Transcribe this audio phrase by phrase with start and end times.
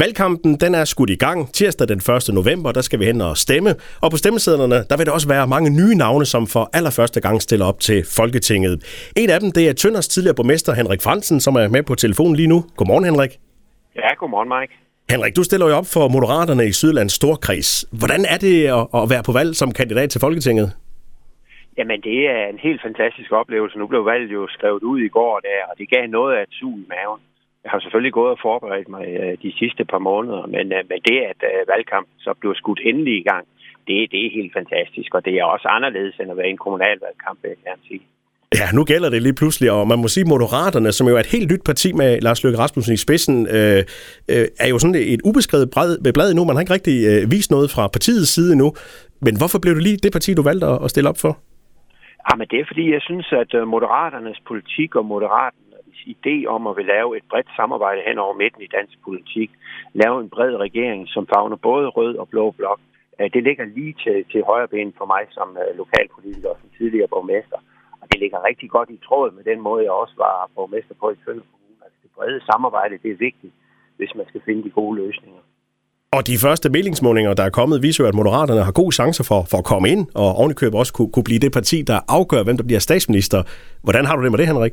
[0.00, 1.52] Valgkampen den er skudt i gang.
[1.52, 2.34] Tirsdag den 1.
[2.34, 3.70] november, der skal vi hen og stemme.
[4.02, 7.42] Og på stemmesedlerne, der vil der også være mange nye navne, som for allerførste gang
[7.42, 8.74] stiller op til Folketinget.
[9.16, 12.36] En af dem, det er Tønders tidligere borgmester Henrik Fransen, som er med på telefonen
[12.36, 12.58] lige nu.
[12.76, 13.32] Godmorgen, Henrik.
[13.96, 14.72] Ja, godmorgen, Mike.
[15.10, 17.70] Henrik, du stiller jo op for Moderaterne i Sydlands Storkreds.
[18.00, 18.56] Hvordan er det
[19.00, 20.68] at være på valg som kandidat til Folketinget?
[21.78, 23.78] Jamen, det er en helt fantastisk oplevelse.
[23.78, 26.52] Nu blev valget jo skrevet ud i går, der, og det gav noget af et
[26.60, 27.20] sug i maven.
[27.64, 31.00] Jeg har selvfølgelig gået og forberedt mig øh, de sidste par måneder, men, øh, men
[31.08, 33.44] det, at øh, valgkampen så blev skudt endelig i gang,
[33.86, 36.64] det, det er helt fantastisk, og det er også anderledes end at være i en
[36.64, 38.02] kommunalvalgkamp, vil jeg gerne sige.
[38.60, 41.34] Ja, nu gælder det lige pludselig, og man må sige, Moderaterne, som jo er et
[41.36, 43.80] helt nyt parti med Lars Løkke Rasmussen i spidsen, øh,
[44.32, 45.70] øh, er jo sådan et ubeskrevet
[46.14, 46.44] blad endnu.
[46.44, 48.68] Man har ikke rigtig øh, vist noget fra partiets side endnu.
[49.26, 51.32] Men hvorfor blev det lige det parti, du valgte at stille op for?
[52.26, 55.54] Ja, men det er fordi, jeg synes, at Moderaternes politik og Moderat
[56.14, 59.50] idé om at vil lave et bredt samarbejde hen over midten i dansk politik,
[59.92, 62.80] lave en bred regering, som fagner både rød og blå blok,
[63.20, 66.70] øh, det ligger lige til, til højre ben for mig som øh, lokalpolitiker og som
[66.78, 67.58] tidligere borgmester.
[68.02, 71.06] Og det ligger rigtig godt i tråd med den måde, jeg også var borgmester på
[71.10, 71.78] i Tønder Kommune.
[71.84, 73.54] Altså det brede samarbejde, det er vigtigt,
[73.98, 75.42] hvis man skal finde de gode løsninger.
[76.16, 79.40] Og de første meldingsmålinger, der er kommet, viser jo, at Moderaterne har gode chancer for,
[79.50, 82.56] for at komme ind, og ovenikøbet også kunne, kunne blive det parti, der afgør, hvem
[82.56, 83.42] der bliver statsminister.
[83.82, 84.72] Hvordan har du det med det, Henrik?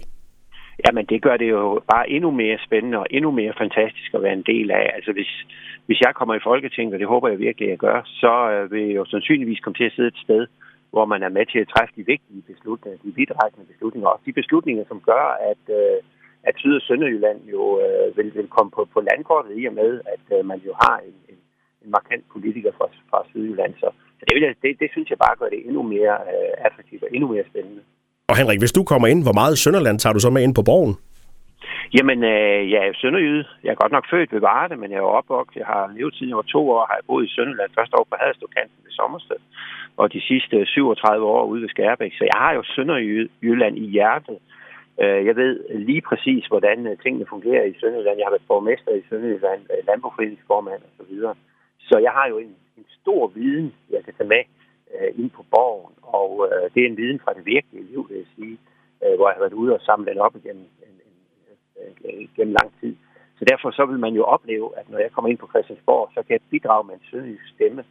[0.85, 4.33] Jamen, det gør det jo bare endnu mere spændende og endnu mere fantastisk at være
[4.33, 4.91] en del af.
[4.95, 5.31] Altså, hvis,
[5.85, 8.71] hvis jeg kommer i Folketinget, og det håber jeg virkelig, at jeg gør, så øh,
[8.71, 10.47] vil jeg jo sandsynligvis komme til at sidde et sted,
[10.91, 14.39] hvor man er med til at træffe de vigtige beslutninger, de vidtrækkende beslutninger, også de
[14.41, 15.97] beslutninger, som gør, at, øh,
[16.43, 20.01] at Syd- og Sønderjylland jo øh, vil, vil komme på, på landkortet i og med,
[20.13, 21.39] at man jo har en, en,
[21.83, 23.73] en markant politiker fra, fra Sydjylland.
[23.73, 23.87] Så,
[24.19, 27.03] så det, vil jeg, det, det synes jeg bare gør det endnu mere øh, attraktivt
[27.03, 27.81] og endnu mere spændende.
[28.29, 30.63] Og Henrik, hvis du kommer ind, hvor meget Sønderland tager du så med ind på
[30.69, 30.95] borgen?
[31.97, 33.45] Jamen, øh, jeg er sønderjyde.
[33.63, 35.59] Jeg er godt nok født ved Varde, men jeg er opvokset.
[35.59, 37.69] Jeg har levet siden jeg var to år, har jeg boet i Sønderland.
[37.79, 39.39] Første år på Haderstovkanten ved Sommersted,
[39.97, 42.13] og de sidste 37 år ude ved Skærbæk.
[42.17, 44.37] Så jeg har jo Sønderjylland i hjertet.
[45.01, 45.53] Øh, jeg ved
[45.89, 48.17] lige præcis, hvordan øh, tingene fungerer i Sønderland.
[48.17, 50.89] Jeg har været borgmester i Sønderjylland, øh, landbrugsforeningsformand osv.
[50.89, 51.35] og så videre.
[51.89, 54.43] Så jeg har jo en, en stor viden, jeg kan tage med
[54.95, 58.17] øh, ind på borgen, og øh, det er en viden fra det virkelige liv, vil
[58.17, 58.57] jeg sige,
[59.03, 62.29] øh, hvor jeg har været ude og samle den op igennem, en, en, øh, en,
[62.35, 62.95] gennem lang tid.
[63.39, 66.19] Så derfor så vil man jo opleve, at når jeg kommer ind på Christiansborg, så
[66.23, 67.83] kan jeg bidrage med en sønderjysk stemme.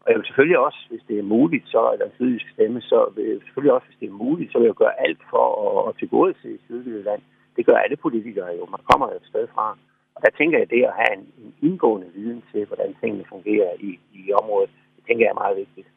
[0.00, 2.80] Og jeg vil selvfølgelig også, hvis det er muligt, så er der en sønderjysk stemme,
[2.80, 5.46] så vil jeg selvfølgelig også, hvis det er muligt, så vil jeg gøre alt for
[5.64, 7.22] at, at tilgodese Sydjylland.
[7.56, 8.66] Det gør alle politikere jo.
[8.66, 9.78] Man kommer jo et sted fra.
[10.14, 13.72] Og der tænker jeg, det at have en, en indgående viden til, hvordan tingene fungerer
[13.80, 15.88] i, i området, det tænker jeg er meget vigtigt.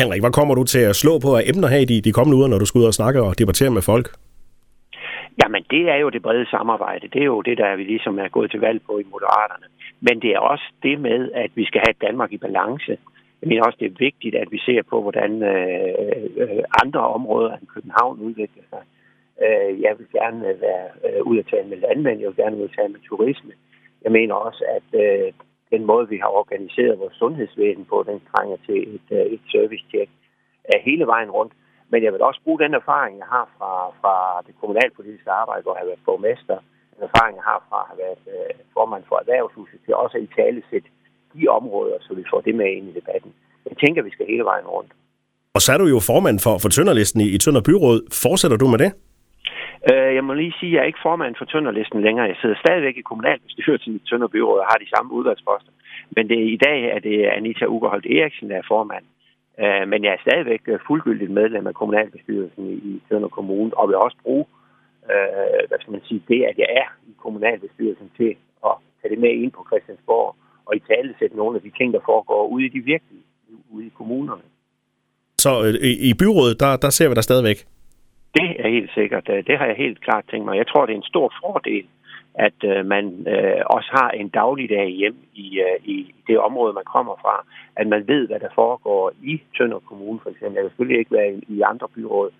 [0.00, 2.36] Henrik, hvad kommer du til at slå på af emner her i de, de kommende
[2.38, 4.06] uger, når du skal ud og snakke og debattere med folk?
[5.40, 7.08] Jamen, det er jo det brede samarbejde.
[7.14, 9.66] Det er jo det, der vi ligesom er gået til valg på i Moderaterne.
[10.06, 12.92] Men det er også det med, at vi skal have Danmark i balance.
[13.40, 17.66] Jeg mener også, det er vigtigt, at vi ser på, hvordan øh, andre områder end
[17.74, 18.82] København udvikler sig.
[19.44, 22.56] Øh, jeg vil gerne øh, være øh, ud at tale med landmænd, jeg vil gerne
[22.56, 23.52] ud at tale med turisme.
[24.04, 25.32] Jeg mener også, at øh,
[25.74, 30.10] den måde, vi har organiseret vores sundhedsvæsen på, den trænger til et, øh, et service-tjek
[30.88, 31.52] hele vejen rundt.
[31.92, 34.14] Men jeg vil også bruge den erfaring, jeg har fra, fra
[34.46, 36.58] det kommunalpolitiske arbejde, hvor jeg har været borgmester,
[36.94, 40.24] den erfaring, jeg har fra at have været øh, formand for erhvervshuset, til også at
[40.26, 40.88] i tale sætte
[41.34, 43.30] de områder, så vi får det med ind i debatten.
[43.68, 44.92] Jeg tænker, vi skal hele vejen rundt.
[45.54, 47.98] Og så er du jo formand for, for Tønderlisten i, i Tønder Byråd.
[48.24, 48.90] Fortsætter du med det?
[49.88, 52.26] Øh, jeg må lige sige, at jeg er ikke formand for Tønderlisten længere.
[52.26, 55.72] Jeg sidder stadigvæk i kommunalbestyrelsen i Tønder Byråd og har de samme udvalgsposter.
[56.16, 59.04] Men det, i dag er det Anita Ugerholdt Eriksen, der er formand.
[59.62, 63.88] Øh, men jeg er stadigvæk øh, fuldgyldigt medlem af kommunalbestyrelsen i, i Tønder Kommune, og
[63.88, 64.44] vil også bruge
[65.12, 68.30] øh, hvad skal man sige, det, at jeg er i kommunalbestyrelsen til
[68.68, 70.36] at tage det med ind på Christiansborg
[70.66, 73.24] og i tale sætte nogle af de ting, der foregår ude i de virkelige,
[73.70, 74.42] ude i kommunerne.
[75.38, 77.58] Så øh, i, i byrådet, der, der ser vi dig stadigvæk?
[78.34, 79.28] Det er helt sikkert.
[79.28, 80.56] Øh, det har jeg helt klart tænkt mig.
[80.56, 81.86] Jeg tror, det er en stor fordel,
[82.34, 86.92] at øh, man øh, også har en dagligdag hjem i, øh, i det område, man
[86.94, 87.46] kommer fra.
[87.76, 90.54] At man ved, hvad der foregår i Tønder Kommune, for eksempel.
[90.54, 92.30] Jeg vil selvfølgelig ikke være i, andre byråd.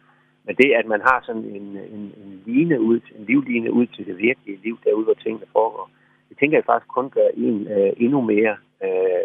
[0.44, 1.66] Men det, at man har sådan en,
[1.96, 5.90] en, en, line ud, en livline ud til det virkelige liv, derude, hvor tingene foregår,
[6.28, 9.24] det tænker jeg faktisk kun gør en øh, endnu mere øh,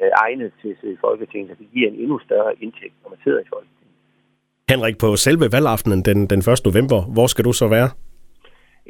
[0.00, 1.58] øh egnet til at sidde i Folketinget.
[1.58, 3.73] Det giver en endnu større indtægt, når man sidder i Folketinget.
[4.72, 6.46] Henrik, på selve valgaftenen den, den 1.
[6.68, 7.88] november, hvor skal du så være?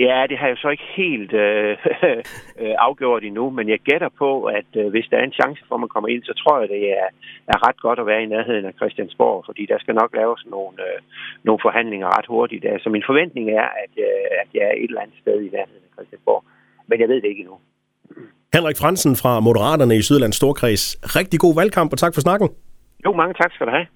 [0.06, 1.76] Ja, det har jeg så ikke helt øh,
[2.62, 5.74] øh, afgjort endnu, men jeg gætter på, at øh, hvis der er en chance for,
[5.74, 7.08] at man kommer ind, så tror jeg, det er,
[7.52, 10.76] er ret godt at være i nærheden af Christiansborg, fordi der skal nok laves nogle,
[10.88, 10.98] øh,
[11.46, 12.64] nogle forhandlinger ret hurtigt.
[12.82, 15.84] Så min forventning er, at, øh, at jeg er et eller andet sted i nærheden
[15.88, 16.44] af Christiansborg,
[16.88, 17.56] men jeg ved det ikke endnu.
[18.56, 20.84] Henrik Fransen fra Moderaterne i Sydlands Storkreds.
[21.18, 22.48] Rigtig god valgkamp, og tak for snakken.
[23.04, 23.86] Jo, mange tak skal du have.